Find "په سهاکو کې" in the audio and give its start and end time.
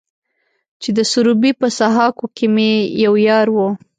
1.61-2.45